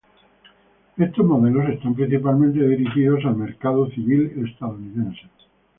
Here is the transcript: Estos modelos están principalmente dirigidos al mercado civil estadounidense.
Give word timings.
Estos 0.97 1.23
modelos 1.27 1.69
están 1.69 1.93
principalmente 1.93 2.67
dirigidos 2.67 3.23
al 3.23 3.35
mercado 3.37 3.85
civil 3.91 4.33
estadounidense. 4.49 5.29